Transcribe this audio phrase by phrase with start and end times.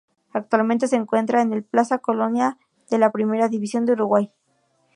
[0.33, 2.57] Actualmente se encuentra en el Plaza Colonia
[2.89, 4.31] de la Primera División de Uruguay.